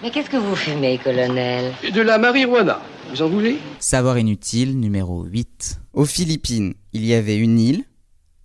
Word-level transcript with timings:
Mais 0.00 0.10
qu'est-ce 0.12 0.30
que 0.30 0.36
vous 0.36 0.54
fumez, 0.54 0.98
colonel? 0.98 1.72
De 1.92 2.00
la 2.00 2.18
marijuana. 2.18 2.80
Vous 3.10 3.20
en 3.20 3.28
voulez? 3.28 3.58
Savoir 3.80 4.16
inutile 4.16 4.78
numéro 4.78 5.24
8. 5.24 5.80
Aux 5.92 6.04
Philippines, 6.04 6.74
il 6.92 7.04
y 7.04 7.14
avait 7.14 7.36
une 7.36 7.58
île, 7.58 7.84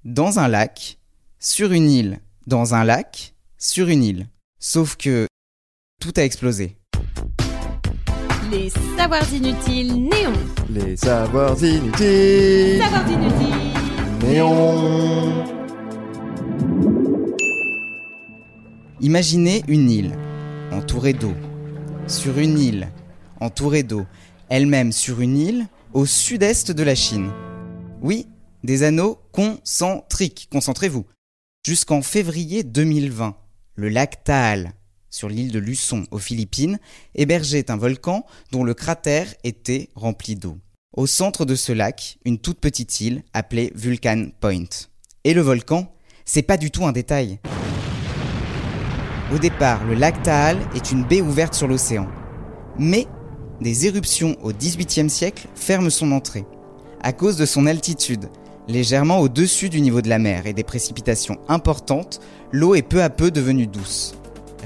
dans 0.04 0.40
un 0.40 0.48
lac, 0.48 0.98
sur 1.40 1.72
une 1.72 1.92
île, 1.92 2.20
dans 2.48 2.74
un 2.74 2.84
lac, 2.84 3.36
sur 3.60 3.88
une 3.90 4.04
île. 4.04 4.28
Sauf 4.60 4.96
que 4.96 5.28
tout 6.02 6.14
a 6.16 6.24
explosé. 6.24 6.78
Les 8.52 8.72
savoirs 8.98 9.32
inutiles 9.32 9.94
néons. 9.94 10.34
Les 10.72 10.98
savoirs 10.98 11.64
inutiles. 11.64 12.82
Savoirs 12.82 13.12
inutiles. 13.12 14.28
Néon. 14.28 15.44
Imaginez 19.02 19.64
une 19.68 19.92
île, 19.92 20.16
entourée 20.74 21.14
d'eau. 21.14 21.34
Sur 22.08 22.40
une 22.40 22.60
île, 22.60 22.90
entourée 23.40 23.84
d'eau. 23.84 24.06
Elle-même 24.50 24.92
sur 24.92 25.22
une 25.22 25.38
île, 25.38 25.68
au 25.94 26.06
sud-est 26.06 26.72
de 26.72 26.84
la 26.84 26.96
Chine. 26.96 27.32
Oui, 28.02 28.28
des 28.64 28.84
anneaux 28.84 29.20
concentriques, 29.32 30.50
concentrez-vous. 30.52 31.06
Jusqu'en 31.66 32.02
février 32.02 32.64
2020, 32.64 33.38
le 33.76 33.90
lac 33.90 34.24
Taal, 34.24 34.74
sur 35.10 35.30
l'île 35.30 35.52
de 35.52 35.60
Luçon, 35.60 36.06
aux 36.12 36.18
Philippines, 36.18 36.80
hébergeait 37.16 37.72
un 37.72 37.78
volcan 37.78 38.26
dont 38.52 38.64
le 38.64 38.74
cratère 38.74 39.34
était 39.44 39.90
rempli 39.96 40.36
d'eau. 40.36 40.58
Au 40.96 41.08
centre 41.08 41.46
de 41.46 41.56
ce 41.56 41.72
lac, 41.72 42.18
une 42.26 42.40
toute 42.40 42.60
petite 42.60 43.00
île 43.00 43.24
appelée 43.34 43.72
Vulcan 43.76 44.28
Point. 44.40 44.88
Et 45.24 45.34
le 45.34 45.42
volcan, 45.42 45.94
c'est 46.26 46.42
pas 46.42 46.58
du 46.58 46.72
tout 46.72 46.86
un 46.86 46.92
détail. 46.92 47.40
Au 49.34 49.40
départ, 49.40 49.84
le 49.86 49.96
lac 49.96 50.22
Taal 50.22 50.60
est 50.76 50.92
une 50.92 51.04
baie 51.04 51.22
ouverte 51.22 51.56
sur 51.56 51.68
l'océan. 51.68 52.08
Mais 52.78 53.08
des 53.62 53.88
éruptions 53.88 54.36
au 54.44 54.52
XVIIIe 54.52 55.10
siècle 55.10 55.48
ferment 55.56 55.90
son 55.90 56.12
entrée. 56.12 56.46
À 57.02 57.14
cause 57.14 57.36
de 57.36 57.48
son 57.48 57.66
altitude, 57.66 58.30
légèrement 58.68 59.20
au-dessus 59.20 59.70
du 59.70 59.82
niveau 59.82 60.02
de 60.02 60.10
la 60.10 60.20
mer 60.20 60.46
et 60.46 60.54
des 60.54 60.64
précipitations 60.64 61.40
importantes, 61.48 62.20
l'eau 62.52 62.76
est 62.76 62.84
peu 62.84 63.02
à 63.02 63.10
peu 63.10 63.32
devenue 63.32 63.66
douce. 63.66 64.14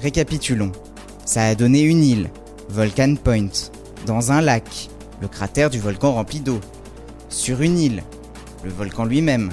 Récapitulons. 0.02 0.74
Ça 1.26 1.44
a 1.46 1.56
donné 1.56 1.82
une 1.82 2.04
île, 2.04 2.30
Volcan 2.70 3.16
Point, 3.16 3.70
dans 4.06 4.34
un 4.34 4.42
lac, 4.42 4.90
le 5.22 5.30
cratère 5.30 5.70
du 5.70 5.80
volcan 5.80 6.14
rempli 6.14 6.42
d'eau. 6.42 6.60
Sur 7.30 7.62
une 7.62 7.80
île, 7.80 8.04
le 8.66 8.70
volcan 8.70 9.06
lui-même. 9.06 9.50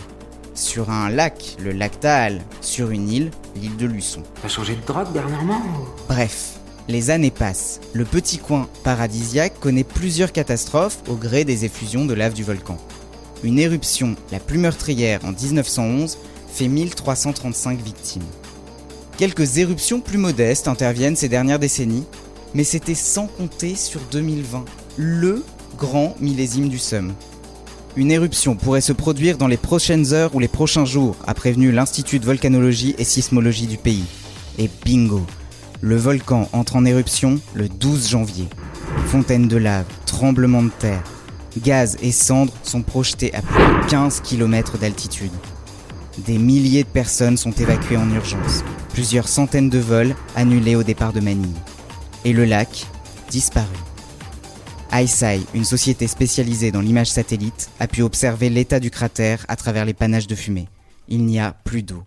Sur 0.55 0.91
un 0.91 1.08
lac, 1.08 1.56
le 1.62 1.70
lac 1.70 2.00
Taal. 2.00 2.41
Sur 2.61 2.91
une 2.91 3.08
île, 3.08 3.30
l'île 3.56 3.77
de 3.77 3.86
Luçon. 3.86 4.22
T'as 4.42 4.48
changé 4.48 4.77
de 4.77 4.86
drogue 4.86 5.12
dernièrement 5.12 5.60
Bref, 6.08 6.58
les 6.88 7.10
années 7.10 7.30
passent. 7.30 7.80
Le 7.92 8.05
petit 8.05 8.38
coin 8.38 8.69
paradisiaque 8.83 9.58
connaît 9.61 9.84
plusieurs 9.84 10.33
catastrophes 10.33 11.02
au 11.08 11.14
gré 11.14 11.44
des 11.44 11.64
effusions 11.64 12.05
de 12.05 12.14
lave 12.14 12.34
du 12.34 12.44
volcan. 12.44 12.77
Une 13.42 13.58
éruption, 13.58 14.16
la 14.33 14.41
plus 14.41 14.58
meurtrière 14.58 15.20
en 15.24 15.33
1911, 15.33 16.19
fait 16.48 16.69
1335 16.69 17.80
victimes. 17.80 18.22
Quelques 19.16 19.58
éruptions 19.58 20.00
plus 20.00 20.18
modestes 20.18 20.68
interviennent 20.68 21.16
ces 21.16 21.28
dernières 21.28 21.58
décennies, 21.58 22.06
mais 22.55 22.64
c'était 22.64 22.94
sans 22.94 23.27
compter 23.27 23.74
sur 23.74 24.00
2020, 24.11 24.64
le 24.96 25.44
grand 25.77 26.16
millésime 26.20 26.68
du 26.68 26.78
SEUM. 26.78 27.12
Une 27.97 28.11
éruption 28.11 28.56
pourrait 28.56 28.81
se 28.81 28.92
produire 28.92 29.39
dans 29.39 29.47
les 29.47 29.56
prochaines 29.56 30.12
heures 30.12 30.34
ou 30.34 30.41
les 30.41 30.48
prochains 30.48 30.84
jours, 30.84 31.14
a 31.28 31.34
prévenu 31.34 31.70
l'Institut 31.70 32.19
de 32.19 32.27
volcanologie 32.27 32.97
et 32.98 33.05
sismologie 33.05 33.69
du 33.69 33.77
pays. 33.77 34.05
Et 34.59 34.69
bingo, 34.84 35.25
le 35.81 35.97
volcan 35.97 36.48
entre 36.53 36.75
en 36.75 36.84
éruption 36.84 37.39
le 37.55 37.69
12 37.69 38.09
janvier. 38.09 38.48
Fontaine 39.06 39.47
de 39.47 39.56
lave, 39.56 39.86
tremblement 40.06 40.64
de 40.64 40.70
terre, 40.70 41.05
gaz 41.62 41.97
et 42.03 42.11
cendres 42.11 42.53
sont 42.64 42.83
projetés 42.83 43.33
à 43.33 43.42
plus 43.42 43.62
de 43.62 43.91
15 43.91 44.23
km 44.23 44.77
d'altitude. 44.77 45.30
Des 46.27 46.39
milliers 46.39 46.83
de 46.83 46.89
personnes 46.89 47.36
sont 47.36 47.52
évacuées 47.52 47.97
en 47.97 48.11
urgence, 48.11 48.64
plusieurs 48.92 49.29
centaines 49.29 49.70
de 49.70 49.79
vols 49.79 50.17
annulés 50.35 50.74
au 50.74 50.83
départ 50.83 51.13
de 51.13 51.20
Manille. 51.20 51.55
Et 52.24 52.33
le 52.33 52.45
lac 52.45 52.86
disparu. 53.30 53.68
ICEYE, 54.94 55.44
une 55.55 55.64
société 55.64 56.06
spécialisée 56.06 56.70
dans 56.70 56.80
l'image 56.80 57.10
satellite, 57.10 57.68
a 57.80 57.88
pu 57.88 58.02
observer 58.02 58.48
l'état 58.48 58.78
du 58.78 58.92
cratère 58.92 59.44
à 59.48 59.56
travers 59.56 59.84
les 59.84 59.92
panaches 59.92 60.28
de 60.28 60.36
fumée. 60.36 60.68
Il 61.08 61.24
n'y 61.24 61.40
a 61.40 61.52
plus 61.52 61.82
d'eau. 61.82 62.05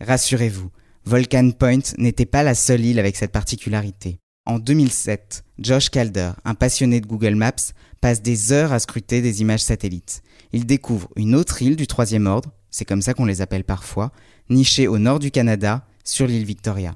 Rassurez-vous, 0.00 0.70
Volcan 1.04 1.50
Point 1.50 1.80
n'était 1.98 2.24
pas 2.24 2.44
la 2.44 2.54
seule 2.54 2.84
île 2.84 3.00
avec 3.00 3.16
cette 3.16 3.32
particularité. 3.32 4.18
En 4.46 4.60
2007, 4.60 5.42
Josh 5.58 5.90
Calder, 5.90 6.32
un 6.44 6.54
passionné 6.54 7.00
de 7.00 7.06
Google 7.06 7.34
Maps, 7.34 7.72
passe 8.00 8.22
des 8.22 8.52
heures 8.52 8.72
à 8.72 8.78
scruter 8.78 9.20
des 9.20 9.40
images 9.40 9.64
satellites. 9.64 10.22
Il 10.52 10.66
découvre 10.66 11.08
une 11.16 11.34
autre 11.34 11.62
île 11.62 11.74
du 11.74 11.88
troisième 11.88 12.26
ordre, 12.26 12.52
c'est 12.70 12.84
comme 12.84 13.02
ça 13.02 13.14
qu'on 13.14 13.24
les 13.24 13.40
appelle 13.40 13.64
parfois, 13.64 14.12
nichée 14.50 14.86
au 14.86 14.98
nord 14.98 15.18
du 15.18 15.32
Canada, 15.32 15.84
sur 16.04 16.28
l'île 16.28 16.44
Victoria. 16.44 16.94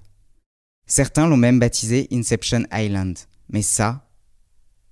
Certains 0.86 1.26
l'ont 1.26 1.36
même 1.36 1.58
baptisée 1.58 2.06
Inception 2.12 2.64
Island. 2.72 3.18
Mais 3.50 3.62
ça, 3.62 4.07